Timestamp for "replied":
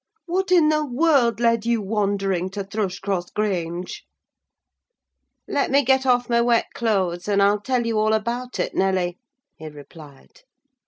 9.69-10.41